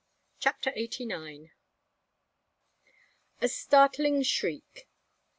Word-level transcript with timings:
CHAPTER 0.39 0.73
EIGHTY 0.75 1.05
NINE. 1.05 1.51
A 3.39 3.47
STARTLING 3.47 4.23
SHRIEK. 4.23 4.89